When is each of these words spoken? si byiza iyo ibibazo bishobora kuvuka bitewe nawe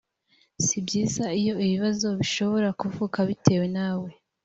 si 0.65 0.75
byiza 0.85 1.25
iyo 1.39 1.53
ibibazo 1.65 2.07
bishobora 2.19 2.69
kuvuka 2.79 3.17
bitewe 3.29 3.65
nawe 3.77 4.09